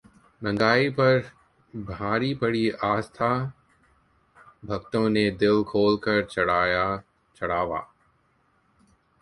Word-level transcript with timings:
महंगाई 0.41 0.89
पर 0.89 1.19
भारी 1.73 2.33
पड़ी 2.35 2.69
आस्था, 2.83 3.29
भक्तों 4.65 5.09
ने 5.09 5.29
दिल 5.31 5.63
खोल 5.63 5.97
कर 5.97 6.25
चढ़ाया 6.25 7.03
चढ़ावा 7.35 7.87